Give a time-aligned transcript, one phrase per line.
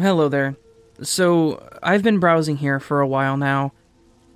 [0.00, 0.56] Hello there.
[1.02, 3.72] So, I've been browsing here for a while now,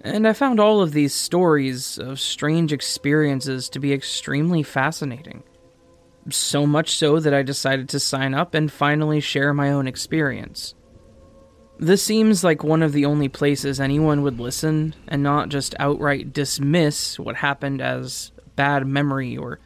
[0.02, 5.43] and I found all of these stories of strange experiences to be extremely fascinating.
[6.29, 10.75] So much so that I decided to sign up and finally share my own experience.
[11.79, 16.35] This seems like one of the only places anyone would listen and not just outright
[16.35, 19.61] dismiss what happened as bad memory or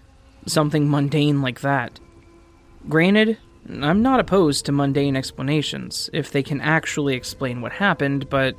[0.47, 1.99] something mundane like that.
[2.89, 3.39] Granted,
[3.71, 8.55] I'm not opposed to mundane explanations if they can actually explain what happened, but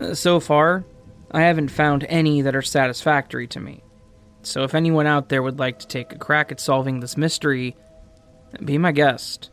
[0.00, 0.84] uh, so far,
[1.30, 3.82] I haven't found any that are satisfactory to me.
[4.42, 7.76] So if anyone out there would like to take a crack at solving this mystery,
[8.64, 9.50] be my guest.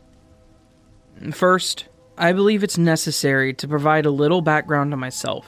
[1.32, 5.46] First, I believe it's necessary to provide a little background on myself.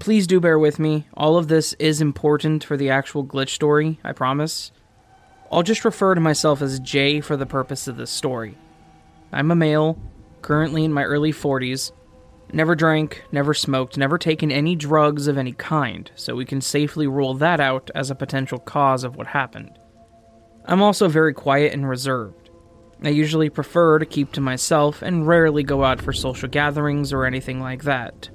[0.00, 1.06] Please do bear with me.
[1.14, 4.72] All of this is important for the actual glitch story, I promise.
[5.50, 8.56] I'll just refer to myself as Jay for the purpose of this story.
[9.32, 9.98] I'm a male,
[10.42, 11.92] currently in my early 40s,
[12.52, 17.06] never drank, never smoked, never taken any drugs of any kind, so we can safely
[17.06, 19.78] rule that out as a potential cause of what happened.
[20.64, 22.50] I'm also very quiet and reserved.
[23.02, 27.24] I usually prefer to keep to myself and rarely go out for social gatherings or
[27.24, 28.30] anything like that.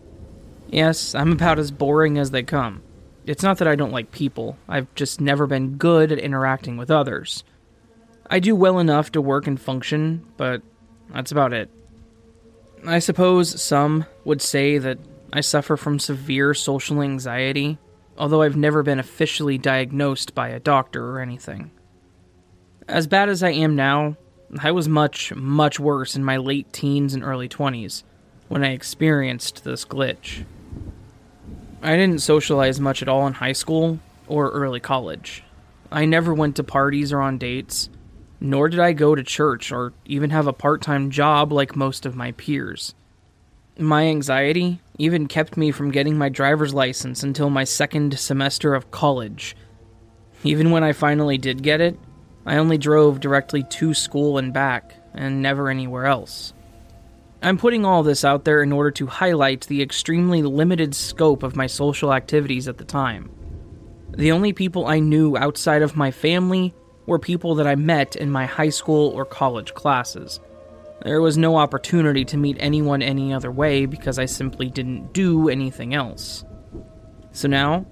[0.70, 2.84] Yes, I'm about as boring as they come.
[3.26, 6.90] It's not that I don't like people, I've just never been good at interacting with
[6.90, 7.44] others.
[8.30, 10.62] I do well enough to work and function, but
[11.14, 11.70] that's about it.
[12.86, 14.98] I suppose some would say that
[15.32, 17.78] I suffer from severe social anxiety,
[18.18, 21.72] although I've never been officially diagnosed by a doctor or anything.
[22.88, 24.18] As bad as I am now,
[24.60, 28.04] I was much, much worse in my late teens and early 20s
[28.48, 30.44] when I experienced this glitch.
[31.84, 35.44] I didn't socialize much at all in high school or early college.
[35.92, 37.90] I never went to parties or on dates,
[38.40, 42.06] nor did I go to church or even have a part time job like most
[42.06, 42.94] of my peers.
[43.80, 48.92] My anxiety even kept me from getting my driver's license until my second semester of
[48.92, 49.56] college.
[50.44, 51.98] Even when I finally did get it,
[52.46, 56.54] I only drove directly to school and back, and never anywhere else.
[57.44, 61.56] I'm putting all this out there in order to highlight the extremely limited scope of
[61.56, 63.32] my social activities at the time.
[64.16, 66.74] The only people I knew outside of my family
[67.08, 70.40] were people that I met in my high school or college classes.
[71.04, 75.50] There was no opportunity to meet anyone any other way because I simply didn't do
[75.50, 76.46] anything else.
[77.32, 77.88] So now,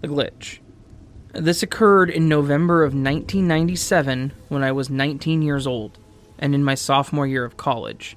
[0.00, 0.58] the glitch.
[1.34, 6.00] This occurred in November of 1997 when I was 19 years old
[6.36, 8.16] and in my sophomore year of college.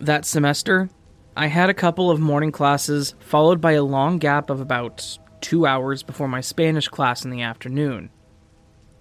[0.00, 0.88] That semester,
[1.36, 5.66] I had a couple of morning classes, followed by a long gap of about two
[5.66, 8.08] hours before my Spanish class in the afternoon.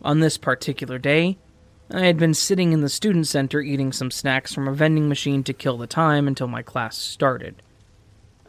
[0.02, 1.38] On this particular day,
[1.90, 5.42] I had been sitting in the student center eating some snacks from a vending machine
[5.46, 7.64] to kill the time until my class started.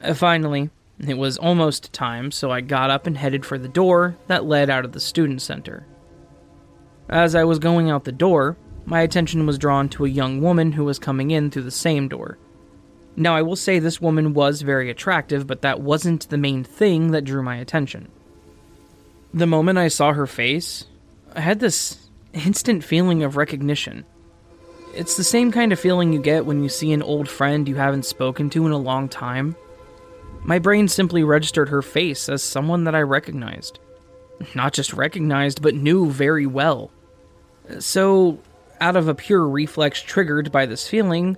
[0.03, 4.17] Uh, finally, it was almost time, so I got up and headed for the door
[4.27, 5.87] that led out of the student center.
[7.09, 8.57] As I was going out the door,
[8.91, 12.09] my attention was drawn to a young woman who was coming in through the same
[12.09, 12.39] door.
[13.15, 17.13] Now, I will say this woman was very attractive, but that wasn't the main thing
[17.13, 18.11] that drew my attention.
[19.33, 20.87] The moment I saw her face,
[21.37, 24.05] I had this instant feeling of recognition.
[24.93, 27.77] It's the same kind of feeling you get when you see an old friend you
[27.77, 29.55] haven't spoken to in a long time.
[30.43, 33.79] My brain simply registered her face as someone that I recognized.
[34.57, 36.91] Not just recognized, but knew very well.
[37.79, 38.41] So,
[38.81, 41.37] out of a pure reflex triggered by this feeling,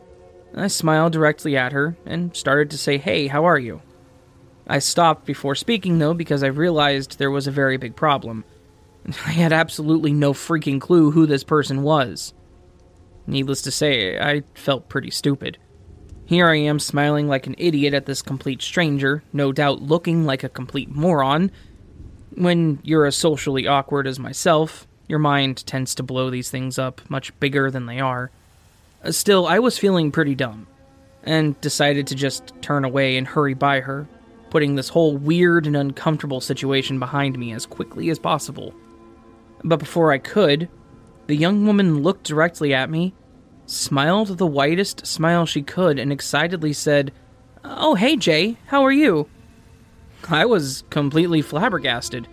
[0.55, 3.83] I smiled directly at her and started to say, Hey, how are you?
[4.67, 8.45] I stopped before speaking, though, because I realized there was a very big problem.
[9.27, 12.33] I had absolutely no freaking clue who this person was.
[13.27, 15.59] Needless to say, I felt pretty stupid.
[16.25, 20.45] Here I am smiling like an idiot at this complete stranger, no doubt looking like
[20.45, 21.51] a complete moron.
[22.35, 27.01] When you're as socially awkward as myself, your mind tends to blow these things up
[27.09, 28.31] much bigger than they are.
[29.05, 30.67] Uh, still, I was feeling pretty dumb,
[31.23, 34.09] and decided to just turn away and hurry by her,
[34.51, 38.75] putting this whole weird and uncomfortable situation behind me as quickly as possible.
[39.63, 40.69] But before I could,
[41.27, 43.15] the young woman looked directly at me,
[43.67, 47.13] smiled the whitest smile she could, and excitedly said,
[47.65, 49.29] Oh, hey, Jay, how are you?
[50.29, 52.27] I was completely flabbergasted.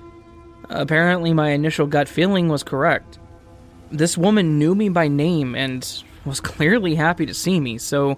[0.70, 3.18] Apparently, my initial gut feeling was correct.
[3.92, 8.18] This woman knew me by name and was clearly happy to see me, so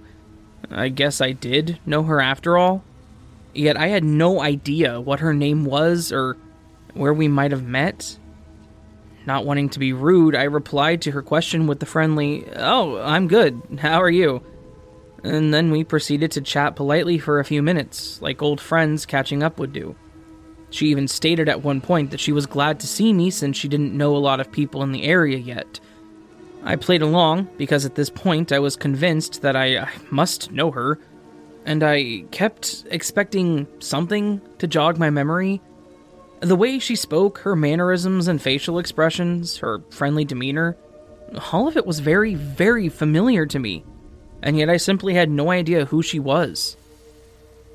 [0.69, 2.83] I guess I did know her after all.
[3.53, 6.38] Yet I had no idea what her name was or
[6.94, 8.18] where we might have met.
[9.25, 13.27] Not wanting to be rude, I replied to her question with the friendly, Oh, I'm
[13.27, 13.62] good.
[13.80, 14.44] How are you?
[15.24, 19.44] and then we proceeded to chat politely for a few minutes, like old friends catching
[19.44, 19.95] up would do.
[20.72, 23.68] She even stated at one point that she was glad to see me since she
[23.68, 25.80] didn't know a lot of people in the area yet.
[26.64, 31.00] I played along because at this point I was convinced that I, must know her,
[31.66, 35.62] and I kept expecting something to jog my memory.
[36.40, 40.76] The way she spoke, her mannerisms and facial expressions, her friendly demeanor,
[41.52, 43.84] all of it was very, very familiar to me
[44.42, 46.76] and yet I simply had no idea who she was.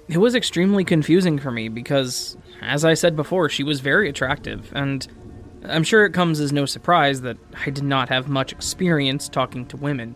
[0.08, 4.72] It was extremely confusing for me because, as I said before, she was very attractive,
[4.74, 5.06] and
[5.64, 9.66] I'm sure it comes as no surprise that I did not have much experience talking
[9.66, 10.14] to women.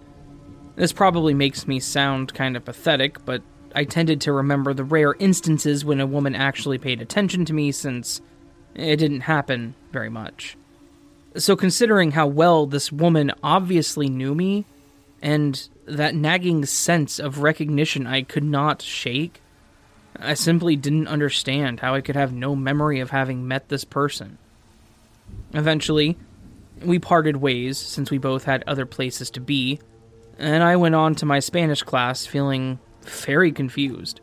[0.77, 3.43] This probably makes me sound kind of pathetic, but
[3.75, 7.73] I tended to remember the rare instances when a woman actually paid attention to me
[7.73, 8.21] since
[8.75, 10.57] it didn't happen very much.
[11.37, 14.67] So, considering how well this woman obviously knew me,
[15.23, 19.43] and that nagging sense of recognition I could not shake.
[20.19, 24.39] I simply didn't understand how I could have no memory of having met this person.
[25.53, 26.17] Eventually,
[26.83, 29.81] we parted ways since we both had other places to be,
[30.39, 34.21] and I went on to my Spanish class feeling very confused.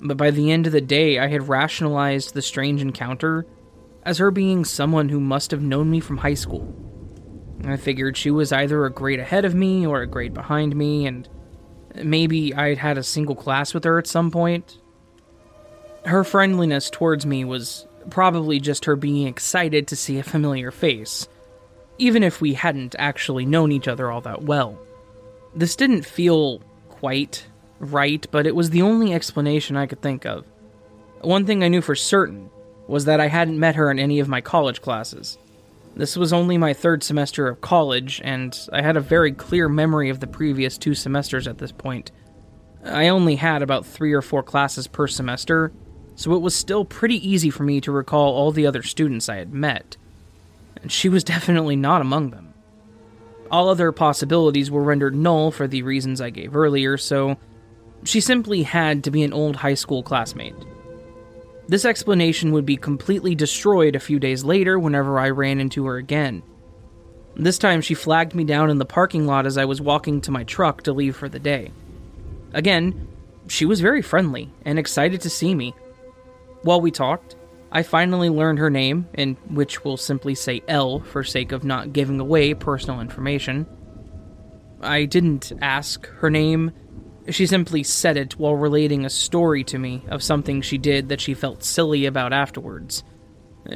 [0.00, 3.46] But by the end of the day, I had rationalized the strange encounter
[4.04, 6.74] as her being someone who must have known me from high school
[7.64, 11.06] I figured she was either a grade ahead of me or a grade behind me,
[11.06, 11.28] and
[12.02, 14.78] maybe I'd had a single class with her at some point.
[16.04, 21.28] Her friendliness towards me was probably just her being excited to see a familiar face,
[21.98, 24.78] even if we hadn't actually known each other all that well.
[25.54, 27.46] This didn't feel quite
[27.80, 30.44] right, but it was the only explanation I could think of.
[31.20, 32.50] One thing I knew for certain
[32.86, 35.36] was that I hadn't met her in any of my college classes.
[35.94, 40.10] This was only my third semester of college, and I had a very clear memory
[40.10, 42.12] of the previous two semesters at this point.
[42.84, 45.72] I only had about three or four classes per semester,
[46.18, 49.36] so it was still pretty easy for me to recall all the other students I
[49.36, 49.96] had met.
[50.82, 52.54] And she was definitely not among them.
[53.52, 57.36] All other possibilities were rendered null for the reasons I gave earlier, so
[58.02, 60.56] she simply had to be an old high school classmate.
[61.68, 65.98] This explanation would be completely destroyed a few days later whenever I ran into her
[65.98, 66.42] again.
[67.36, 70.32] This time, she flagged me down in the parking lot as I was walking to
[70.32, 71.70] my truck to leave for the day.
[72.52, 73.06] Again,
[73.46, 75.74] she was very friendly and excited to see me.
[76.68, 77.34] While we talked,
[77.72, 81.94] I finally learned her name, in which we'll simply say L for sake of not
[81.94, 83.66] giving away personal information.
[84.82, 86.72] I didn't ask her name
[87.30, 91.22] she simply said it while relating a story to me of something she did that
[91.22, 93.02] she felt silly about afterwards.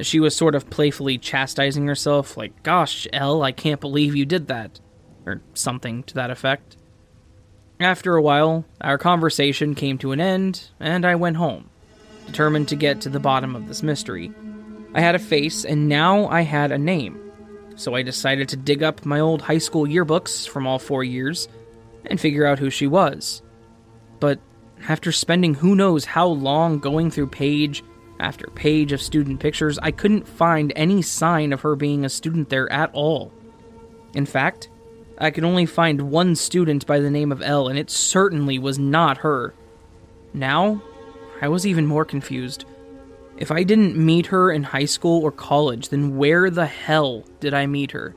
[0.03, 4.49] She was sort of playfully chastising herself, like, Gosh, L, I can't believe you did
[4.49, 4.79] that.
[5.25, 6.77] Or something to that effect.
[7.79, 11.71] After a while, our conversation came to an end, and I went home,
[12.25, 14.31] determined to get to the bottom of this mystery.
[14.93, 17.19] I had a face, and now I had a name.
[17.75, 21.47] So I decided to dig up my old high school yearbooks from all four years
[22.05, 23.41] and figure out who she was.
[24.19, 24.39] But
[24.87, 27.83] after spending who knows how long going through page
[28.19, 32.49] after page of student pictures, I couldn't find any sign of her being a student
[32.49, 33.33] there at all.
[34.13, 34.69] In fact,
[35.17, 38.77] I could only find one student by the name of L, and it certainly was
[38.77, 39.53] not her.
[40.33, 40.81] Now,
[41.43, 42.63] I was even more confused.
[43.35, 47.53] If I didn't meet her in high school or college, then where the hell did
[47.53, 48.15] I meet her?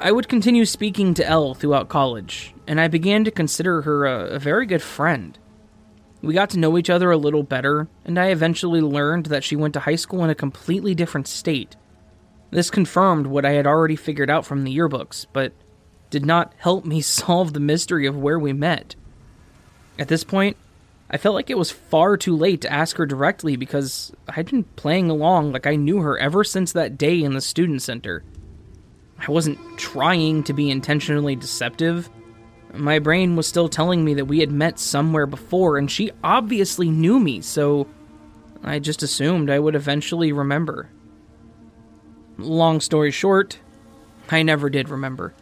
[0.00, 4.28] I would continue speaking to Elle throughout college, and I began to consider her a,
[4.36, 5.38] a, very good friend.
[6.22, 9.54] We got to know each other a little better, and I eventually learned that she
[9.54, 11.76] went to high school in a completely different state.
[12.50, 15.52] This confirmed what I had already figured out from the yearbooks, but
[16.08, 18.94] did not help me solve the mystery of where we met.
[19.98, 20.56] At this point,
[21.10, 24.64] I felt like it was far too late to ask her directly because I'd been
[24.64, 28.22] playing along like I knew her ever since that day in the student center.
[29.18, 32.10] I wasn't trying to be intentionally deceptive.
[32.74, 36.90] My brain was still telling me that we had met somewhere before, and she obviously
[36.90, 37.88] knew me, so
[38.62, 40.90] I just assumed I would eventually remember.
[42.36, 43.58] Long story short,
[44.28, 45.32] I never did remember.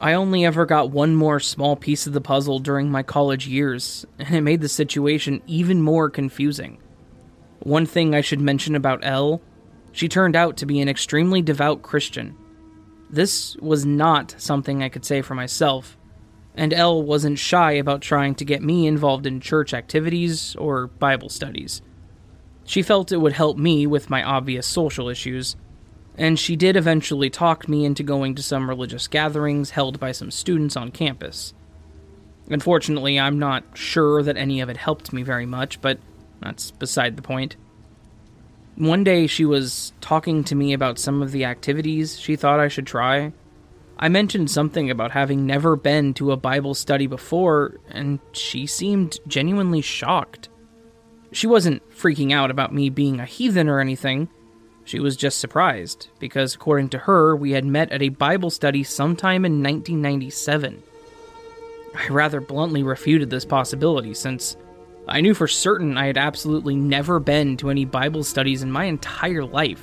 [0.00, 4.04] I only ever got one more small piece of the puzzle during my college years,
[4.18, 6.78] and it made the situation even more confusing.
[7.60, 9.40] One thing I should mention about Elle
[9.94, 12.36] she turned out to be an extremely devout Christian.
[13.08, 15.96] This was not something I could say for myself,
[16.56, 21.28] and Elle wasn't shy about trying to get me involved in church activities or Bible
[21.28, 21.80] studies.
[22.64, 25.54] She felt it would help me with my obvious social issues,
[26.16, 30.30] and she did eventually talk me into going to some religious gatherings held by some
[30.30, 31.54] students on campus.
[32.48, 35.98] Unfortunately, I'm not sure that any of it helped me very much, but
[36.40, 37.56] that's beside the point.
[38.76, 42.68] One day she was talking to me about some of the activities she thought I
[42.68, 43.32] should try.
[43.98, 49.18] I mentioned something about having never been to a Bible study before, and she seemed
[49.26, 50.48] genuinely shocked.
[51.30, 54.28] She wasn't freaking out about me being a heathen or anything.
[54.84, 58.84] She was just surprised, because according to her, we had met at a Bible study
[58.84, 60.82] sometime in 1997.
[61.94, 64.56] I rather bluntly refuted this possibility, since
[65.08, 68.84] I knew for certain I had absolutely never been to any Bible studies in my
[68.84, 69.82] entire life.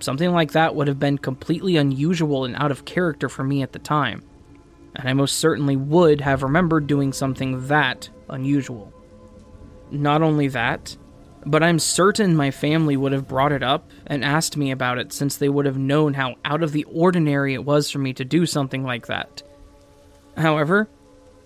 [0.00, 3.72] Something like that would have been completely unusual and out of character for me at
[3.72, 4.22] the time,
[4.96, 8.92] and I most certainly would have remembered doing something that unusual.
[9.90, 10.96] Not only that,
[11.46, 15.12] but I'm certain my family would have brought it up and asked me about it
[15.12, 18.24] since they would have known how out of the ordinary it was for me to
[18.24, 19.42] do something like that.
[20.36, 20.88] However,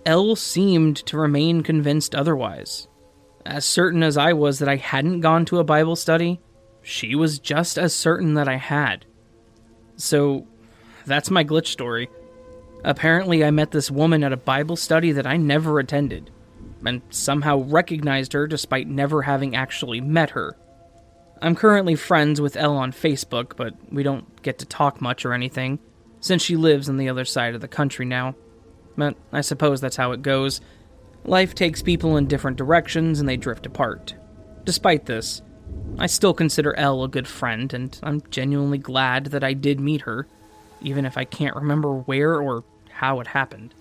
[0.05, 2.87] Elle seemed to remain convinced otherwise.
[3.45, 6.39] As certain as I was that I hadn't gone to a Bible study,
[6.81, 9.05] she was just as certain that I had.
[9.97, 10.45] So,
[11.05, 12.09] that's my glitch story.
[12.83, 16.29] Apparently, I met this woman at a Bible study that I never attended,
[16.85, 20.55] and somehow recognized her despite never having actually met her.
[21.41, 25.33] I'm currently friends with Elle on Facebook, but we don't get to talk much or
[25.33, 25.79] anything,
[26.19, 28.35] since she lives on the other side of the country now.
[28.97, 30.61] But I suppose that's how it goes.
[31.25, 34.15] Life takes people in different directions and they drift apart.
[34.63, 35.41] Despite this,
[35.97, 40.01] I still consider Elle a good friend, and I'm genuinely glad that I did meet
[40.01, 40.27] her,
[40.81, 43.73] even if I can't remember where or how it happened.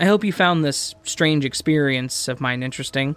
[0.00, 3.16] I hope you found this strange experience of mine interesting,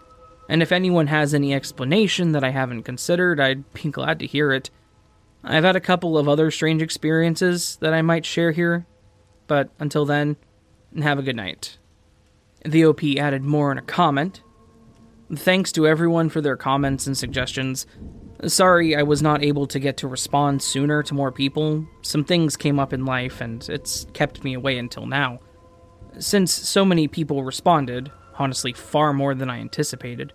[0.49, 4.51] and if anyone has any explanation that I haven't considered, I'd be glad to hear
[4.51, 4.69] it.
[5.45, 8.85] I've had a couple of other strange experiences that I might share here,
[9.47, 10.35] but until then,
[11.01, 11.77] have a good night.
[12.65, 14.41] The OP added more in a comment.
[15.33, 17.87] Thanks to everyone for their comments and suggestions.
[18.45, 21.87] Sorry I was not able to get to respond sooner to more people.
[22.01, 25.39] Some things came up in life and it's kept me away until now.
[26.19, 30.33] Since so many people responded, honestly far more than I anticipated,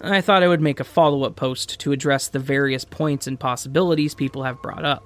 [0.00, 3.38] I thought I would make a follow up post to address the various points and
[3.38, 5.04] possibilities people have brought up.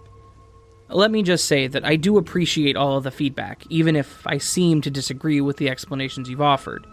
[0.89, 4.39] Let me just say that I do appreciate all of the feedback, even if I
[4.39, 6.87] seem to disagree with the explanations you've offered.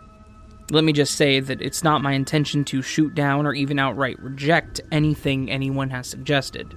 [0.71, 4.19] Let me just say that it's not my intention to shoot down or even outright
[4.19, 6.73] reject anything anyone has suggested.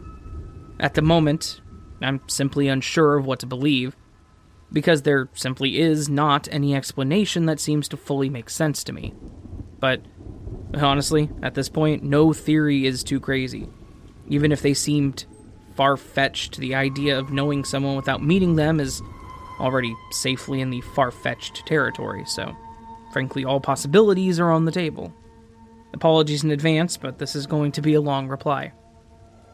[0.78, 1.60] At the moment,
[2.02, 3.96] I'm simply unsure of what to believe,
[4.72, 9.14] because there simply is not any explanation that seems to fully make sense to me.
[9.78, 10.02] But
[10.74, 13.68] honestly, at this point, no theory is too crazy.
[14.28, 15.24] Even if they seemed
[15.76, 19.02] far fetched, the idea of knowing someone without meeting them is
[19.60, 22.54] already safely in the far fetched territory, so
[23.12, 25.12] frankly, all possibilities are on the table.
[25.94, 28.72] Apologies in advance, but this is going to be a long reply.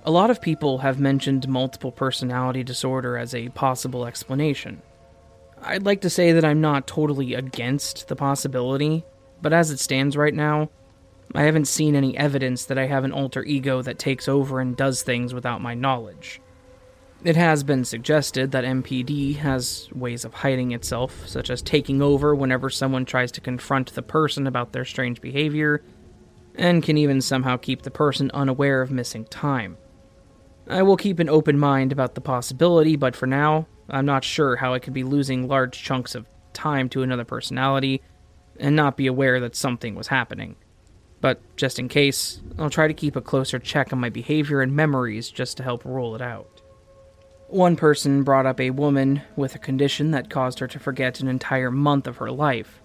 [0.04, 4.83] A lot of people have mentioned multiple personality disorder as a possible explanation.
[5.64, 9.04] I'd like to say that I'm not totally against the possibility,
[9.40, 10.71] but as it stands right now,
[11.35, 14.76] I haven't seen any evidence that I have an alter ego that takes over and
[14.76, 16.40] does things without my knowledge.
[17.23, 22.35] It has been suggested that MPD has ways of hiding itself, such as taking over
[22.35, 25.83] whenever someone tries to confront the person about their strange behavior,
[26.57, 29.76] and can even somehow keep the person unaware of missing time.
[30.69, 34.57] I will keep an open mind about the possibility, but for now, I'm not sure
[34.57, 38.03] how I could be losing large chunks of time to another personality
[38.59, 40.57] and not be aware that something was happening
[41.23, 44.75] but just in case, I'll try to keep a closer check on my behavior and
[44.75, 46.61] memories just to help rule it out.
[47.47, 51.29] One person brought up a woman with a condition that caused her to forget an
[51.29, 52.81] entire month of her life.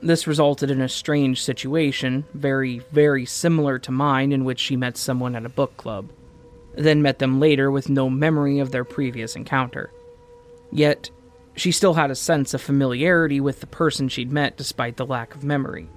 [0.00, 4.96] This resulted in a strange situation, very, very similar to mine, in which she met
[4.96, 6.12] someone at a book club,
[6.76, 9.90] then met them later with no memory of their previous encounter.
[10.72, 11.10] Yet,
[11.54, 15.34] she still had a sense of familiarity with the person she'd met despite the lack
[15.34, 15.88] of memory.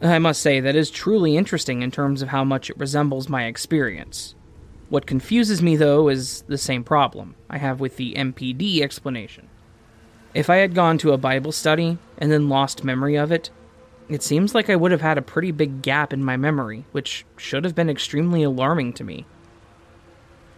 [0.00, 3.44] I must say that is truly interesting in terms of how much it resembles my
[3.44, 4.34] experience.
[4.88, 9.48] What confuses me, though, is the same problem I have with the MPD explanation.
[10.34, 13.50] If I had gone to a Bible study and then lost memory of it,
[14.08, 17.24] it seems like I would have had a pretty big gap in my memory, which
[17.36, 19.26] should have been extremely alarming to me.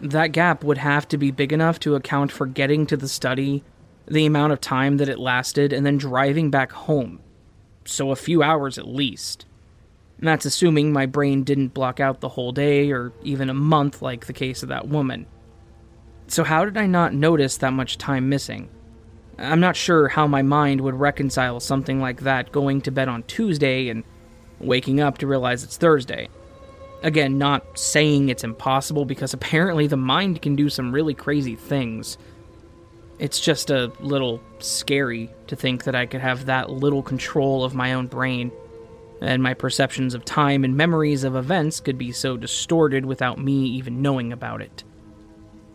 [0.04, 3.64] That gap would have to be big enough to account for getting to the study,
[4.06, 7.20] the amount of time that it lasted, and then driving back home
[7.87, 9.46] so a few hours at least.
[10.18, 14.00] And that's assuming my brain didn't block out the whole day or even a month
[14.00, 15.26] like the case of that woman.
[16.26, 18.70] So, how did I not notice that much time missing?
[19.38, 23.25] I'm not sure how my mind would reconcile something like that going to bed on
[23.25, 24.04] Tuesday and
[24.61, 26.28] waking up to realize it's Thursday.
[27.04, 32.16] Again, not saying it's impossible because apparently the mind can do some really crazy things.
[33.18, 37.75] It's just a little scary to think that I could have that little control of
[37.75, 38.50] my own brain,
[39.20, 43.66] and my perceptions of time and memories of events could be so distorted without me
[43.66, 44.82] even knowing about it.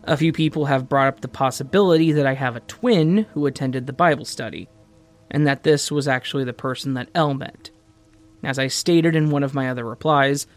[0.02, 3.86] A few people have brought up the possibility that I have a twin who attended
[3.86, 4.68] the Bible study,
[5.30, 7.70] and that this was actually the person that Elle met.
[8.42, 10.48] As I stated in one of my other replies,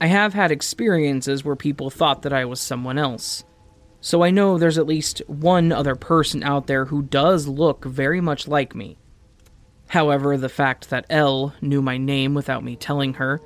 [0.00, 3.44] I have had experiences where people thought that I was someone else.
[4.00, 8.20] So I know there's at least one other person out there who does look very
[8.20, 8.98] much like me.
[9.88, 13.40] However, the fact that Elle knew my name without me telling her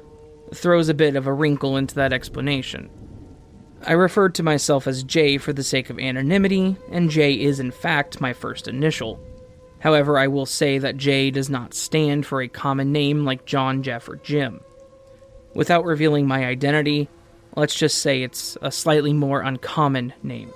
[0.53, 2.91] throws a bit of a wrinkle into that explanation.
[3.87, 7.71] I referred to myself as J for the sake of anonymity, and J is in
[7.71, 9.21] fact my first initial.
[9.79, 13.83] However, I will say that J does not stand for a common name like John,
[13.83, 14.61] Jeff, or Jim.
[15.55, 17.09] Without revealing my identity,
[17.57, 20.53] let's just say it's a slightly more uncommon name.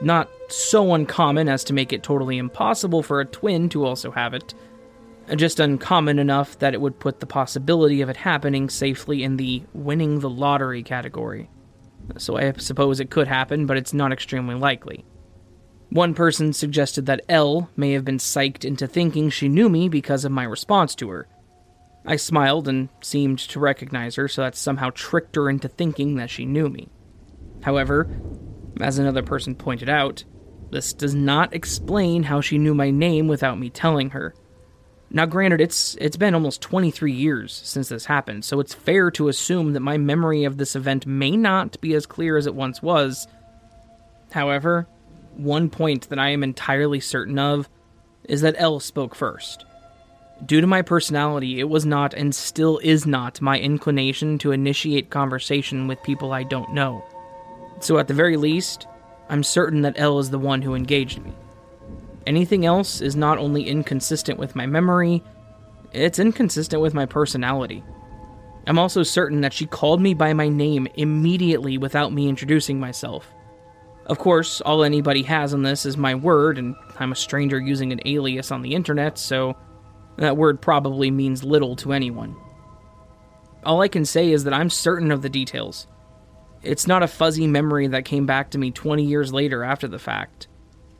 [0.00, 4.34] Not so uncommon as to make it totally impossible for a twin to also have
[4.34, 4.54] it,
[5.36, 9.62] just uncommon enough that it would put the possibility of it happening safely in the
[9.72, 11.48] winning the lottery category
[12.16, 15.04] so I suppose it could happen, but it's not extremely likely.
[15.90, 20.24] One person suggested that Elle may have been psyched into thinking she knew me because
[20.24, 21.28] of my response to her.
[22.04, 26.30] I smiled and seemed to recognize her, so that somehow tricked her into thinking that
[26.30, 26.88] she knew me.
[27.62, 28.08] However,
[28.80, 30.24] as another person pointed out,
[30.70, 34.34] this does not explain how she knew my name without me telling her.
[35.10, 39.28] Now, granted, it's it's been almost 23 years since this happened, so it's fair to
[39.28, 42.82] assume that my memory of this event may not be as clear as it once
[42.82, 43.26] was.
[44.32, 44.86] However,
[45.34, 47.70] one point that I am entirely certain of
[48.24, 49.64] is that Elle spoke first.
[50.46, 55.10] Due to my personality, it was not and still is not my inclination to initiate
[55.10, 57.04] conversation with people I don't know.
[57.80, 58.86] So, at the very least,
[59.28, 61.32] I'm certain that Elle is the one who engaged me.
[62.26, 65.22] Anything else is not only inconsistent with my memory,
[65.92, 67.82] it's inconsistent with my personality.
[68.66, 73.32] I'm also certain that she called me by my name immediately without me introducing myself.
[74.06, 77.92] Of course, all anybody has on this is my word, and I'm a stranger using
[77.92, 79.56] an alias on the internet, so
[80.18, 82.36] that word probably means little to anyone.
[83.64, 85.86] All I can say is that I'm certain of the details.
[86.62, 89.98] It's not a fuzzy memory that came back to me 20 years later after the
[89.98, 90.48] fact.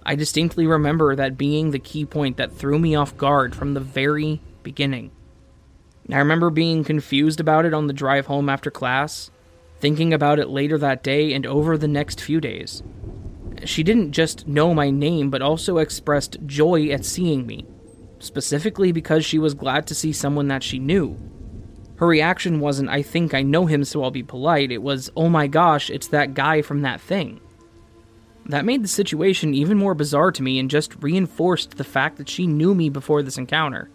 [0.07, 3.81] I distinctly remember that being the key point that threw me off guard from the
[3.81, 5.11] very beginning.
[6.11, 9.31] I remember being confused about it on the drive home after class,
[9.81, 12.83] thinking about it later that day and over the next few days.
[13.65, 17.67] She didn't just know my name, but also expressed joy at seeing me,
[18.19, 21.19] specifically because she was glad to see someone that she knew.
[21.97, 24.71] Her reaction wasn't, I think I know him, so I'll be polite.
[24.71, 27.41] It was, oh my gosh, it's that guy from that thing.
[28.47, 32.29] That made the situation even more bizarre to me and just reinforced the fact that
[32.29, 33.91] she knew me before this encounter.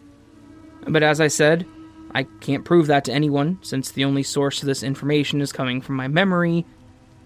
[0.86, 1.66] But as I said,
[2.14, 5.82] I can't prove that to anyone, since the only source of this information is coming
[5.82, 6.66] from my memory,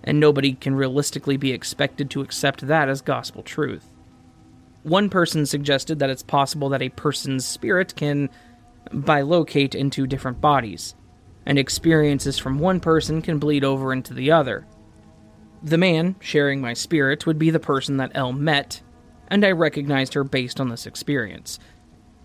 [0.04, 3.86] and nobody can realistically be expected to accept that as gospel truth.
[4.88, 8.30] One person suggested that it's possible that a person's spirit can
[8.90, 10.96] bilocate into different bodies,
[11.46, 14.66] and experiences from one person can bleed over into the other.
[15.62, 18.82] The man sharing my spirit would be the person that Elle met,
[19.28, 21.60] and I recognized her based on this experience.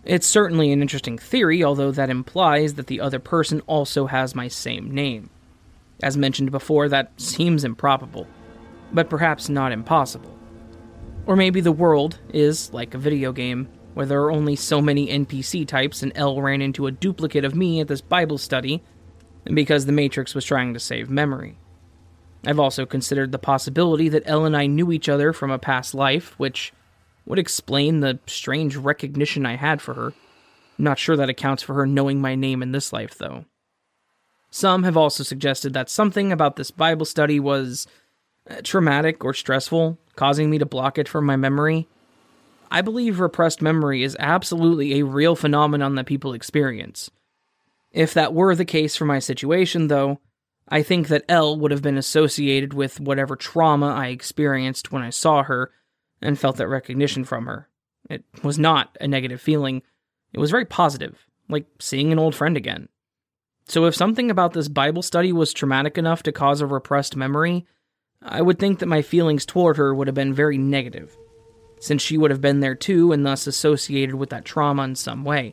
[0.05, 4.47] It's certainly an interesting theory, although that implies that the other person also has my
[4.47, 5.31] same name.
[6.01, 8.29] As mentioned before, that seems improbable,
[8.93, 10.39] but perhaps not impossible.
[11.27, 15.09] Or maybe the world is like a video game, where there are only so many
[15.09, 18.83] NPC types and L ran into a duplicate of me at this Bible study
[19.45, 21.59] because the Matrix was trying to save memory.
[22.45, 25.95] I've also considered the possibility that L and I knew each other from a past
[25.95, 26.73] life, which
[27.25, 30.13] would explain the strange recognition I had for her.
[30.79, 33.45] not sure that accounts for her knowing my name in this life, though.
[34.51, 37.87] Some have also suggested that something about this Bible study was
[38.51, 41.87] Uh, traumatic or stressful, causing me to block it from my memory.
[42.73, 47.11] I believe repressed memory is absolutely a real phenomenon that people experience.
[47.93, 50.19] If that were the case for my situation, though,
[50.69, 55.11] I think that L would have been associated with whatever trauma I experienced when I
[55.11, 55.71] saw her
[56.21, 57.69] and felt that recognition from her.
[58.09, 59.83] It was not a negative feeling,
[60.33, 62.89] it was very positive, like seeing an old friend again.
[63.67, 67.67] So, if something about this Bible study was traumatic enough to cause a repressed memory,
[68.25, 71.17] I would think that my feelings toward her would have been very negative.
[71.83, 75.25] since she would have been there too and thus associated with that trauma in some
[75.25, 75.53] way.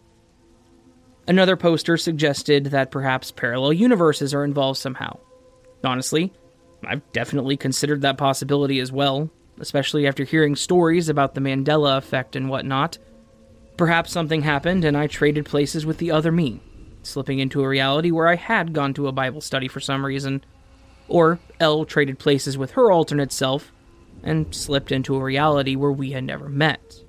[1.28, 5.18] Another poster suggested that perhaps parallel universes are involved somehow.
[5.84, 6.32] Honestly,
[6.86, 12.36] I've definitely considered that possibility as well, especially after hearing stories about the Mandela effect
[12.36, 13.00] and whatnot.
[13.76, 16.62] Perhaps something happened and I traded places with the other me,
[17.02, 20.44] slipping into a reality where I had gone to a Bible study for some reason.
[21.10, 23.74] Or Elle traded places with her alternate self
[24.24, 27.04] and slipped into a reality where we had never met.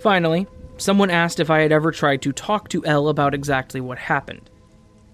[0.00, 3.98] Finally, someone asked if I had ever tried to talk to Elle about exactly what
[3.98, 4.50] happened.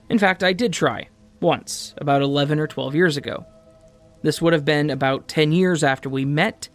[0.08, 1.08] In fact, I did try,
[1.40, 3.44] once, about 11 or 12 years ago.
[4.22, 6.68] This would have been about 10 years after we met,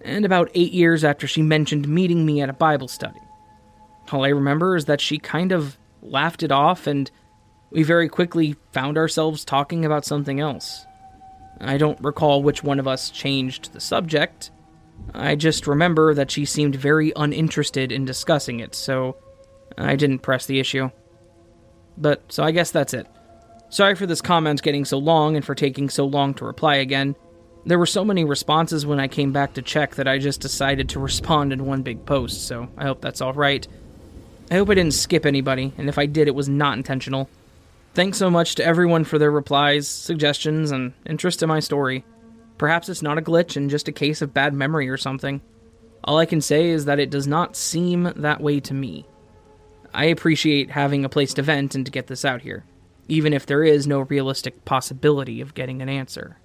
[0.00, 3.20] and about 8 years after she mentioned meeting me at a Bible study.
[4.12, 7.10] All I remember is that she kind of laughed it off, and
[7.74, 10.86] we very quickly found ourselves talking about something else.
[11.60, 14.52] I don't recall which one of us changed the subject.
[15.12, 19.16] I just remember that she seemed very uninterested in discussing it, so
[19.76, 20.90] I didn't press the issue.
[21.98, 23.08] But, so I guess that's it.
[23.70, 27.16] Sorry for this comment getting so long and for taking so long to reply again.
[27.66, 30.90] There were so many responses when I came back to check that I just decided
[30.90, 33.66] to respond in one big post, so I hope that's alright.
[34.48, 37.28] I hope I didn't skip anybody, and if I did, it was not intentional.
[37.94, 42.04] Thanks so much to everyone for their replies, suggestions, and interest in my story.
[42.58, 45.40] Perhaps it's not a glitch and just a case of bad memory or something.
[46.02, 49.06] All I can say is that it does not seem that way to me.
[49.94, 52.64] I appreciate having a place to vent and to get this out here,
[53.06, 56.38] even if there is no realistic possibility of getting an answer.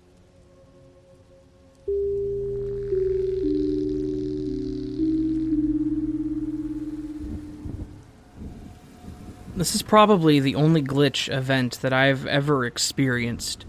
[9.60, 13.66] This is probably the only glitch event that I've ever experienced,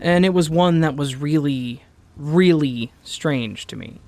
[0.00, 1.82] and it was one that was really,
[2.16, 4.00] really strange to me.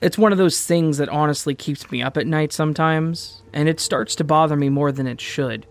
[0.00, 3.78] It's one of those things that honestly keeps me up at night sometimes, and it
[3.78, 5.64] starts to bother me more than it should.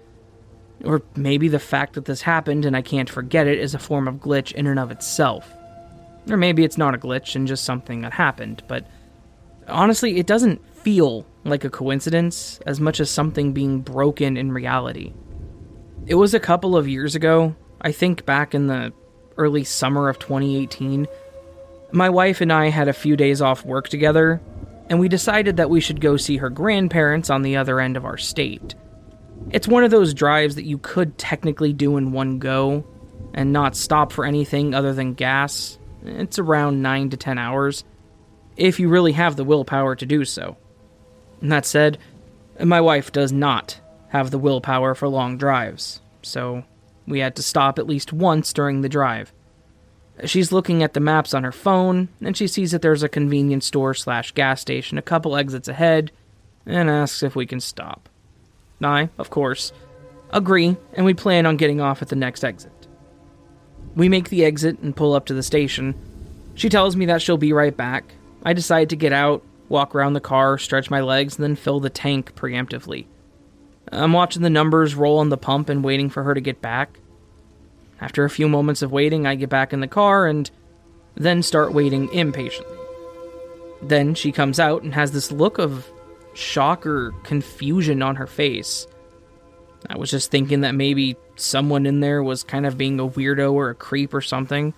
[0.85, 4.07] Or maybe the fact that this happened and I can't forget it is a form
[4.07, 5.51] of glitch in and of itself.
[6.29, 8.87] Or maybe it's not a glitch and just something that happened, but
[9.67, 15.11] honestly, it doesn't feel like a coincidence as much as something being broken in reality.
[16.05, 18.93] It was a couple of years ago, I think back in the
[19.35, 21.07] early summer of 2018.
[21.91, 24.39] My wife and I had a few days off work together,
[24.87, 28.05] and we decided that we should go see her grandparents on the other end of
[28.05, 28.75] our state.
[29.49, 32.85] It's one of those drives that you could technically do in one go
[33.33, 35.79] and not stop for anything other than gas.
[36.03, 37.83] It's around 9 to 10 hours,
[38.55, 40.57] if you really have the willpower to do so.
[41.49, 41.97] That said,
[42.63, 43.79] my wife does not
[44.09, 46.63] have the willpower for long drives, so
[47.05, 49.31] we had to stop at least once during the drive.
[50.23, 53.65] She's looking at the maps on her phone, and she sees that there's a convenience
[53.65, 56.11] store slash gas station a couple exits ahead,
[56.65, 58.07] and asks if we can stop.
[58.81, 59.73] I, of course,
[60.31, 62.71] agree, and we plan on getting off at the next exit.
[63.95, 65.95] We make the exit and pull up to the station.
[66.55, 68.13] She tells me that she'll be right back.
[68.43, 69.43] I decide to get out,
[69.75, 73.05] walk around the car, stretch my legs, and then fill the tank preemptively.
[73.91, 76.97] I'm watching the numbers roll on the pump and waiting for her to get back.
[77.99, 80.49] After a few moments of waiting, I get back in the car and
[81.15, 82.77] then start waiting impatiently.
[83.81, 85.85] Then she comes out and has this look of
[86.33, 88.87] shock or confusion on her face.
[89.89, 93.51] I was just thinking that maybe someone in there was kind of being a weirdo
[93.51, 94.73] or a creep or something.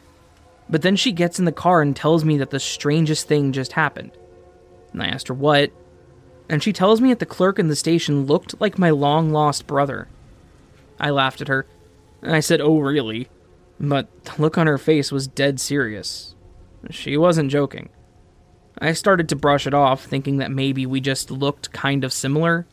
[0.72, 3.74] But then she gets in the car and tells me that the strangest thing just
[3.74, 4.12] happened
[4.94, 5.72] and I asked her what,
[6.50, 9.68] and she tells me that the clerk in the station looked like my long lost
[9.68, 10.08] brother.
[11.00, 11.66] I laughed at her,
[12.22, 13.28] and I said, Oh, really?
[13.80, 16.36] But the look on her face was dead serious.
[16.90, 17.90] She wasn't joking.
[18.80, 22.66] I started to brush it off, thinking that maybe we just looked kind of similar,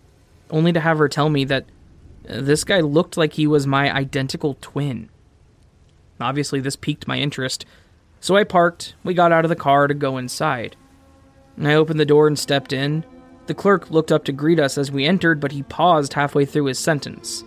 [0.50, 1.64] only to have her tell me that
[2.28, 5.08] uh, this guy looked like he was my identical twin.
[6.20, 7.66] Obviously, this piqued my interest,
[8.20, 10.76] so I parked, we got out of the car to go inside.
[11.60, 13.04] I opened the door and stepped in.
[13.46, 16.66] The clerk looked up to greet us as we entered, but he paused halfway through
[16.66, 17.44] his sentence.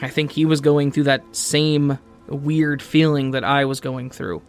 [0.00, 4.42] I think he was going through that same weird feeling that I was going through.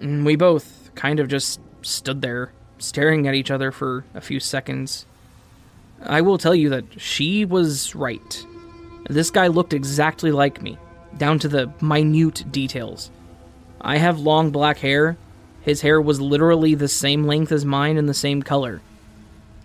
[0.00, 4.40] And we both kind of just stood there, staring at each other for a few
[4.40, 5.06] seconds.
[6.02, 8.46] I will tell you that she was right.
[9.08, 10.78] This guy looked exactly like me,
[11.18, 13.10] down to the minute details.
[13.80, 15.16] I have long black hair,
[15.62, 18.80] his hair was literally the same length as mine and the same color.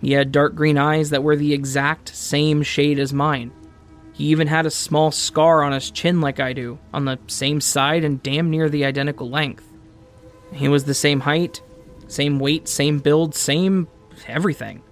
[0.00, 3.50] He had dark green eyes that were the exact same shade as mine.
[4.12, 7.60] He even had a small scar on his chin like I do, on the same
[7.60, 9.64] side and damn near the identical length.
[10.52, 11.60] He was the same height,
[12.08, 13.88] Same weight, same build, same
[14.26, 14.82] everything.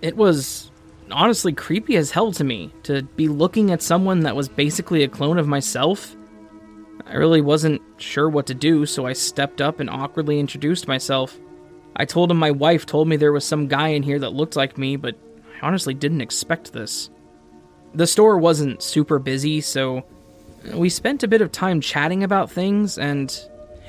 [0.00, 0.70] It was
[1.10, 5.08] honestly creepy as hell to me to be looking at someone that was basically a
[5.08, 6.16] clone of myself.
[7.06, 11.38] I really wasn't sure what to do, so I stepped up and awkwardly introduced myself.
[11.94, 14.56] I told him my wife told me there was some guy in here that looked
[14.56, 15.16] like me, but
[15.60, 17.10] I honestly didn't expect this.
[17.94, 20.04] The store wasn't super busy, so
[20.74, 23.30] we spent a bit of time chatting about things, and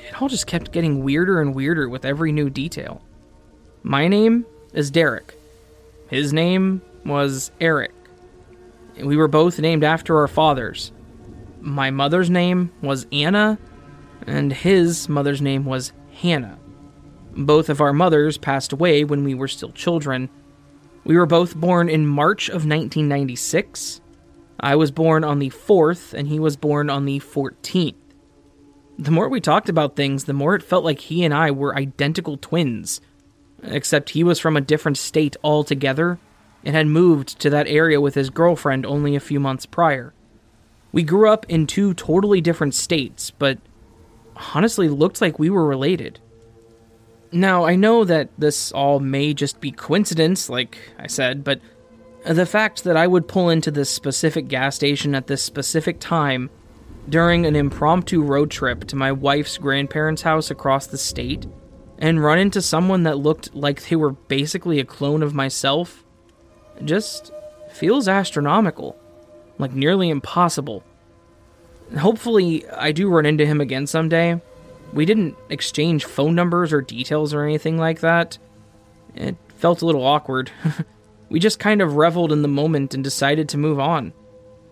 [0.06, 3.00] it all just kept getting weirder and weirder with every new detail.
[3.82, 5.34] My name is Derek.
[6.08, 7.92] His name was Eric.
[9.02, 10.92] We were both named after our fathers.
[11.64, 13.58] My mother's name was Anna,
[14.26, 16.58] and his mother's name was Hannah.
[17.34, 20.28] Both of our mothers passed away when we were still children.
[21.04, 24.02] We were both born in March of 1996.
[24.60, 27.94] I was born on the 4th, and he was born on the 14th.
[28.98, 31.74] The more we talked about things, the more it felt like he and I were
[31.74, 33.00] identical twins,
[33.62, 36.18] except he was from a different state altogether
[36.62, 40.12] and had moved to that area with his girlfriend only a few months prior.
[40.94, 43.58] We grew up in two totally different states, but
[44.54, 46.20] honestly looked like we were related.
[47.32, 51.60] Now, I know that this all may just be coincidence, like I said, but
[52.24, 56.48] the fact that I would pull into this specific gas station at this specific time
[57.08, 61.44] during an impromptu road trip to my wife's grandparents' house across the state
[61.98, 66.04] and run into someone that looked like they were basically a clone of myself
[66.84, 67.32] just
[67.72, 68.96] feels astronomical,
[69.58, 70.84] like nearly impossible.
[71.98, 74.40] Hopefully, I do run into him again someday,
[74.94, 78.38] we didn't exchange phone numbers or details or anything like that.
[79.16, 80.50] It felt a little awkward.
[81.28, 84.12] we just kind of reveled in the moment and decided to move on.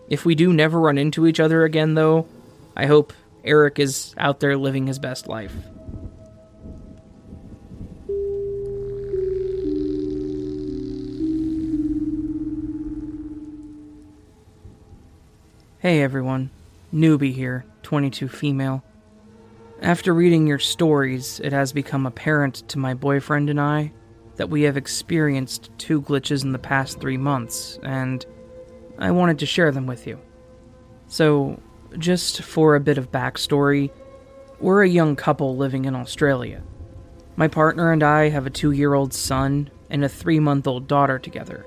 [0.08, 2.28] If we do never run into each other again, though,
[2.76, 3.12] I hope
[3.44, 5.54] Eric is out there living his best life.
[15.82, 16.50] Hey everyone,
[16.94, 18.84] newbie here, 22 female.
[19.80, 23.92] After reading your stories, it has become apparent to my boyfriend and I
[24.36, 28.24] that we have experienced two glitches in the past three months, and
[28.96, 30.20] I wanted to share them with you.
[31.08, 31.60] So,
[31.98, 33.90] just for a bit of backstory,
[34.60, 36.62] we're a young couple living in Australia.
[37.34, 40.86] My partner and I have a two year old son and a three month old
[40.86, 41.66] daughter together.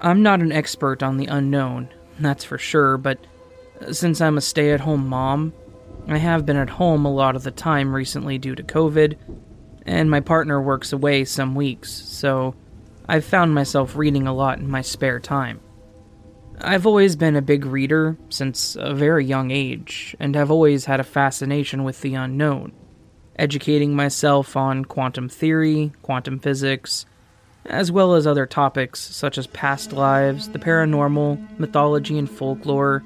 [0.00, 1.90] I'm not an expert on the unknown,
[2.24, 3.18] that's for sure, but
[3.80, 5.52] uh, since I'm a stay at home mom,
[6.08, 9.16] I have been at home a lot of the time recently due to COVID,
[9.86, 12.54] and my partner works away some weeks, so
[13.08, 15.60] I've found myself reading a lot in my spare time.
[16.60, 21.00] I've always been a big reader since a very young age, and have always had
[21.00, 22.72] a fascination with the unknown,
[23.36, 27.06] educating myself on quantum theory, quantum physics,
[27.66, 33.04] as well as other topics such as past lives, the paranormal, mythology and folklore,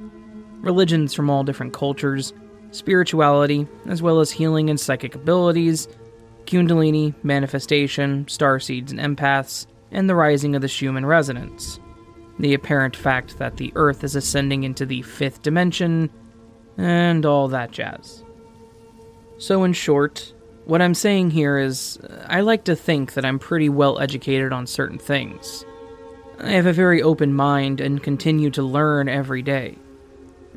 [0.61, 2.33] religions from all different cultures,
[2.71, 5.88] spirituality, as well as healing and psychic abilities,
[6.47, 11.81] Kundalini, manifestation, star seeds and empaths, and the rising of the Schumann resonance.
[12.38, 16.11] The apparent fact that the Earth is ascending into the fifth dimension,
[16.77, 18.25] and all that jazz.
[19.38, 20.34] So, in short,
[20.64, 24.66] what I'm saying here is I like to think that I'm pretty well educated on
[24.66, 25.64] certain things.
[26.38, 29.79] I have a very open mind and continue to learn every day.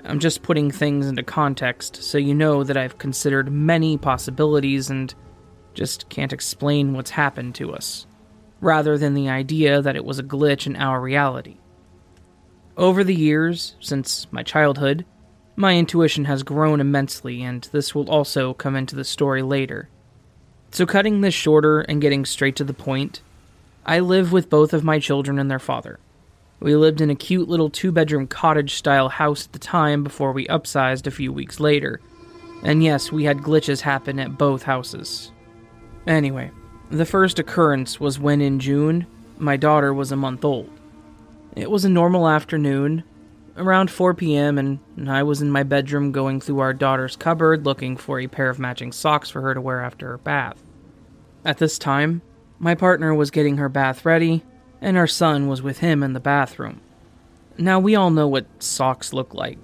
[0.03, 5.13] I'm just putting things into context so you know that I've considered many possibilities and
[5.73, 8.07] just can't explain what's happened to us,
[8.61, 11.57] rather than the idea that it was a glitch in our reality.
[12.75, 15.05] Over the years, since my childhood,
[15.55, 19.89] my intuition has grown immensely, and this will also come into the story later.
[20.77, 23.23] So, cutting this shorter and getting straight to the point,
[23.83, 25.97] I live with both of my children and their father.
[26.59, 30.31] We lived in a cute little two bedroom cottage style house at the time before
[30.33, 31.99] we upsized a few weeks later.
[32.61, 35.31] And yes, we had glitches happen at both houses.
[36.05, 36.51] Anyway,
[36.91, 39.07] the first occurrence was when in June,
[39.39, 40.69] my daughter was a month old.
[41.55, 43.03] It was a normal afternoon,
[43.55, 47.97] around 4 p.m., and I was in my bedroom going through our daughter's cupboard looking
[47.97, 50.63] for a pair of matching socks for her to wear after her bath.
[51.47, 52.21] At this time,
[52.59, 54.43] my partner was getting her bath ready,
[54.81, 56.81] and our son was with him in the bathroom.
[57.57, 59.57] Now, we all know what socks look like.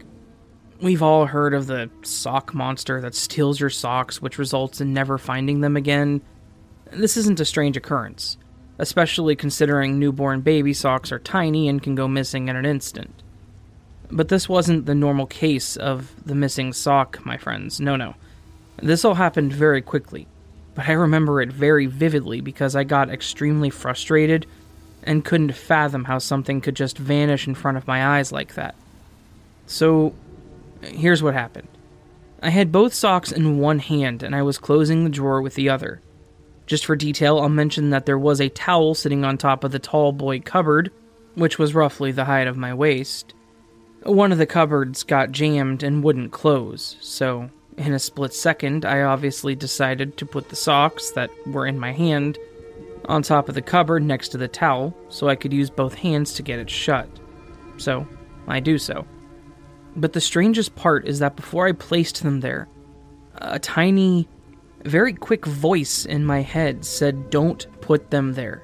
[0.79, 5.17] We've all heard of the sock monster that steals your socks, which results in never
[5.17, 6.21] finding them again.
[6.89, 8.37] This isn't a strange occurrence,
[8.77, 13.21] especially considering newborn baby socks are tiny and can go missing in an instant.
[14.09, 17.81] But this wasn't the normal case of the missing sock, my friends.
[17.81, 18.15] No, no.
[18.77, 20.27] This all happened very quickly.
[20.75, 24.45] But I remember it very vividly because I got extremely frustrated
[25.03, 28.75] and couldn't fathom how something could just vanish in front of my eyes like that.
[29.67, 30.13] So,
[30.81, 31.67] here's what happened
[32.41, 35.69] I had both socks in one hand and I was closing the drawer with the
[35.69, 36.01] other.
[36.65, 39.79] Just for detail, I'll mention that there was a towel sitting on top of the
[39.79, 40.91] tall boy cupboard,
[41.35, 43.33] which was roughly the height of my waist.
[44.03, 49.01] One of the cupboards got jammed and wouldn't close, so in a split second, I
[49.01, 52.37] obviously decided to put the socks that were in my hand
[53.05, 56.33] on top of the cupboard next to the towel so I could use both hands
[56.33, 57.09] to get it shut.
[57.77, 58.07] So,
[58.47, 59.05] I do so.
[59.95, 62.67] But the strangest part is that before I placed them there,
[63.35, 64.27] a tiny,
[64.83, 68.63] very quick voice in my head said, Don't put them there.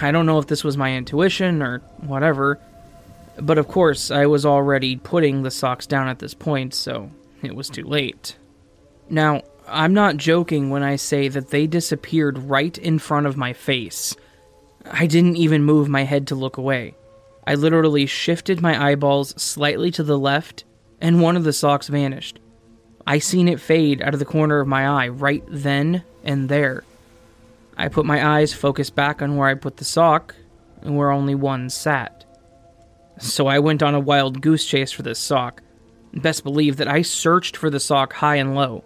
[0.00, 2.58] I don't know if this was my intuition or whatever,
[3.40, 7.10] but of course, I was already putting the socks down at this point, so
[7.46, 8.36] it was too late.
[9.08, 13.52] Now, I'm not joking when I say that they disappeared right in front of my
[13.52, 14.14] face.
[14.90, 16.94] I didn't even move my head to look away.
[17.46, 20.64] I literally shifted my eyeballs slightly to the left,
[21.00, 22.38] and one of the socks vanished.
[23.06, 26.84] I seen it fade out of the corner of my eye right then and there.
[27.76, 30.34] I put my eyes focused back on where I put the sock,
[30.82, 32.24] and where only one sat.
[33.18, 35.62] So I went on a wild goose chase for this sock.
[36.14, 38.84] Best believe that I searched for the sock high and low.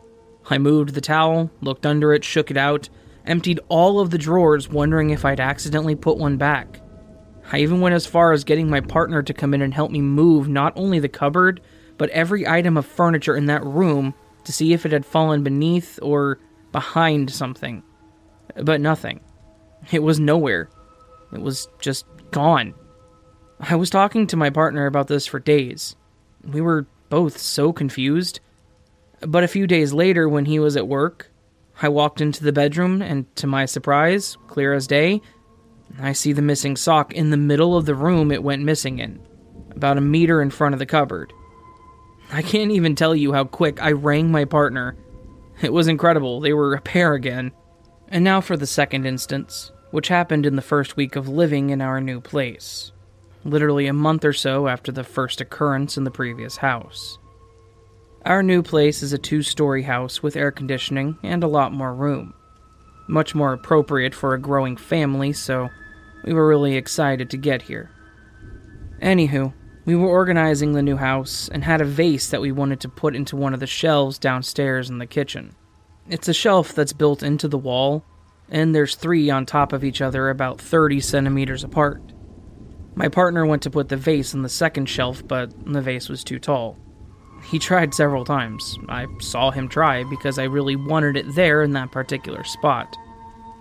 [0.51, 2.88] I moved the towel, looked under it, shook it out,
[3.27, 6.81] emptied all of the drawers, wondering if I'd accidentally put one back.
[7.53, 10.01] I even went as far as getting my partner to come in and help me
[10.01, 11.61] move not only the cupboard,
[11.99, 14.14] but every item of furniture in that room
[14.45, 16.38] to see if it had fallen beneath or
[16.73, 17.83] behind something.
[18.57, 19.21] But nothing.
[19.91, 20.71] It was nowhere.
[21.33, 22.75] It was just gone.
[23.61, 25.97] I was talking to my partner about this for days.
[26.45, 28.40] We were both so confused.
[29.21, 31.31] But a few days later, when he was at work,
[31.81, 35.23] I walked into the bedroom, and to my surprise, clear as day,
[36.01, 39.21] I see the missing sock in the middle of the room it went missing in,
[39.75, 41.33] about a meter in front of the cupboard.
[42.31, 44.97] I can't even tell you how quick I rang my partner.
[45.62, 47.53] It was incredible, they were a pair again.
[48.09, 51.81] And now for the second instance, which happened in the first week of living in
[51.81, 52.92] our new place,
[53.48, 57.18] literally a month or so after the first occurrence in the previous house.
[58.24, 61.94] Our new place is a two story house with air conditioning and a lot more
[61.94, 62.34] room.
[63.08, 65.68] Much more appropriate for a growing family, so
[66.24, 67.90] we were really excited to get here.
[69.00, 72.88] Anywho, we were organizing the new house and had a vase that we wanted to
[72.88, 75.54] put into one of the shelves downstairs in the kitchen.
[76.11, 78.04] It's a shelf that's built into the wall,
[78.50, 82.02] and there's three on top of each other about 30 centimeters apart.
[82.98, 86.24] My partner went to put the vase on the second shelf, but the vase was
[86.24, 86.76] too tall.
[87.44, 88.76] He tried several times.
[88.88, 92.96] I saw him try because I really wanted it there in that particular spot.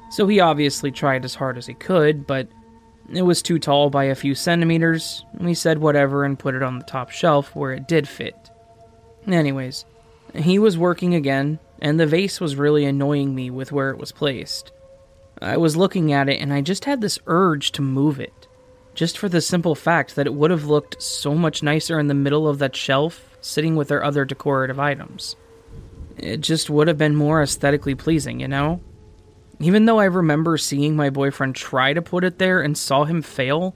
[0.10, 2.48] So he obviously tried as hard as he could, but
[3.14, 5.24] it was too tall by a few centimeters.
[5.40, 8.50] We said whatever and put it on the top shelf where it did fit.
[9.28, 9.86] Anyways,
[10.34, 14.12] he was working again, and the vase was really annoying me with where it was
[14.12, 14.72] placed.
[15.40, 18.34] I was looking at it and I just had this urge to move it.
[18.98, 22.16] Just for the simple fact that it would have looked so much nicer in the
[22.16, 25.36] middle of that shelf sitting with their other decorative items.
[26.18, 28.82] It just would have been more aesthetically pleasing, you know?
[29.60, 33.22] Even though I remember seeing my boyfriend try to put it there and saw him
[33.22, 33.76] fail,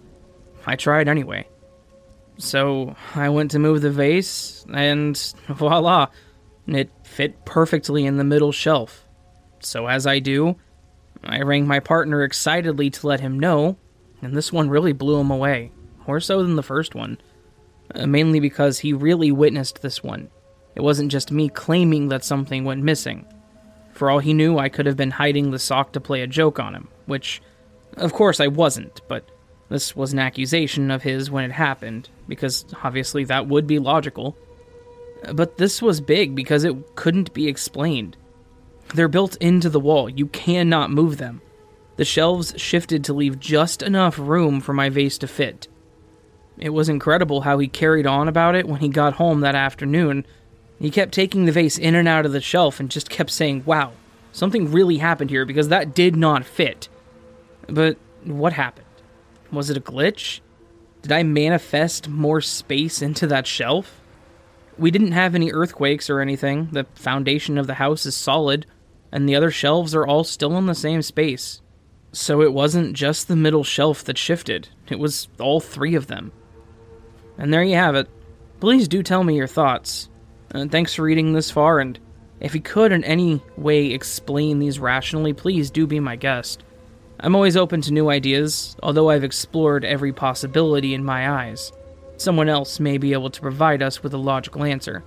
[0.65, 1.47] I tried anyway.
[2.39, 5.15] So I went to move the vase, and
[5.49, 6.07] voila,
[6.65, 9.07] it fit perfectly in the middle shelf.
[9.59, 10.55] So as I do,
[11.23, 13.77] I rang my partner excitedly to let him know,
[14.21, 15.71] and this one really blew him away,
[16.07, 17.17] more so than the first one
[17.95, 20.29] uh, mainly because he really witnessed this one.
[20.75, 23.25] It wasn't just me claiming that something went missing.
[23.93, 26.59] For all he knew, I could have been hiding the sock to play a joke
[26.59, 27.41] on him, which,
[27.97, 29.29] of course, I wasn't, but
[29.69, 34.37] this was an accusation of his when it happened, because obviously that would be logical.
[35.33, 38.17] But this was big because it couldn't be explained.
[38.95, 41.41] They're built into the wall, you cannot move them.
[42.01, 45.67] The shelves shifted to leave just enough room for my vase to fit.
[46.57, 50.25] It was incredible how he carried on about it when he got home that afternoon.
[50.79, 53.65] He kept taking the vase in and out of the shelf and just kept saying,
[53.67, 53.91] Wow,
[54.31, 56.89] something really happened here because that did not fit.
[57.69, 58.87] But what happened?
[59.51, 60.39] Was it a glitch?
[61.03, 64.01] Did I manifest more space into that shelf?
[64.75, 66.69] We didn't have any earthquakes or anything.
[66.71, 68.65] The foundation of the house is solid,
[69.11, 71.61] and the other shelves are all still in the same space.
[72.11, 76.31] So it wasn't just the middle shelf that shifted, it was all three of them.
[77.37, 78.09] And there you have it.
[78.59, 80.09] Please do tell me your thoughts.
[80.53, 81.97] Uh, thanks for reading this far, and
[82.41, 86.63] If you could in any way explain these rationally, please do be my guest.
[87.19, 91.71] I'm always open to new ideas, although I've explored every possibility in my eyes.
[92.17, 95.03] Someone else may be able to provide us with a logical answer.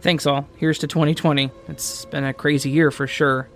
[0.00, 0.48] Thanks all.
[0.56, 1.50] Here's to 2020.
[1.68, 3.48] It's been a crazy year for sure.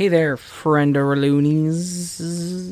[0.00, 2.18] Hey there, friend or loonies.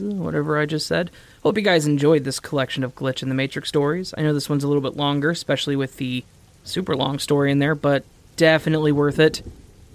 [0.00, 1.10] Whatever I just said.
[1.42, 4.14] Hope you guys enjoyed this collection of Glitch in the Matrix stories.
[4.16, 6.24] I know this one's a little bit longer, especially with the
[6.64, 8.02] super long story in there, but
[8.36, 9.42] definitely worth it.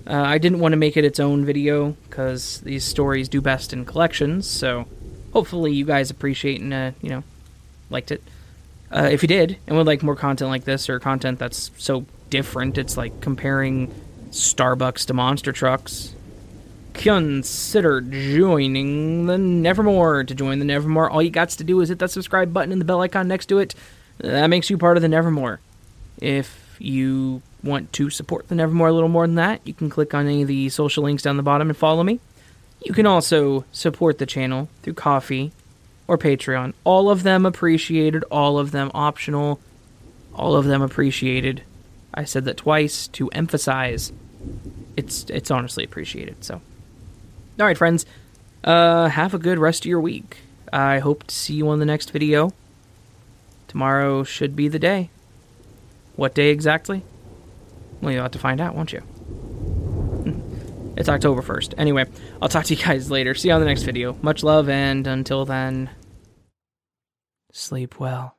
[0.05, 3.73] Uh, I didn't want to make it its own video because these stories do best
[3.73, 4.85] in collections, so
[5.31, 7.23] hopefully you guys appreciate and, uh, you know,
[7.89, 8.21] liked it.
[8.91, 12.05] Uh, if you did and would like more content like this or content that's so
[12.29, 13.91] different, it's like comparing
[14.29, 16.13] Starbucks to monster trucks,
[16.93, 20.23] consider joining the Nevermore.
[20.23, 22.79] To join the Nevermore, all you got to do is hit that subscribe button and
[22.79, 23.75] the bell icon next to it.
[24.19, 25.59] That makes you part of the Nevermore.
[26.21, 30.13] If you want to support the Nevermore a little more than that, you can click
[30.13, 32.19] on any of the social links down the bottom and follow me.
[32.85, 35.51] You can also support the channel through Ko-fi
[36.07, 36.73] or Patreon.
[36.83, 39.59] All of them appreciated, all of them optional,
[40.35, 41.63] all of them appreciated.
[42.13, 44.11] I said that twice to emphasize.
[44.97, 46.43] It's it's honestly appreciated.
[46.43, 46.61] So
[47.59, 48.05] all right, friends.
[48.63, 50.37] Uh, have a good rest of your week.
[50.71, 52.51] I hope to see you on the next video.
[53.67, 55.09] Tomorrow should be the day.
[56.15, 57.03] What day exactly?
[58.01, 59.01] Well, you'll have to find out, won't you?
[60.95, 61.73] It's October 1st.
[61.79, 62.05] Anyway,
[62.39, 63.33] I'll talk to you guys later.
[63.33, 64.15] See you on the next video.
[64.21, 65.89] Much love, and until then,
[67.51, 68.37] sleep well.